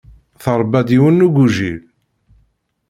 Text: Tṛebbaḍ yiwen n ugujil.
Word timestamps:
Tṛebbaḍ 0.43 0.87
yiwen 0.91 1.21
n 1.21 1.25
ugujil. 1.27 1.79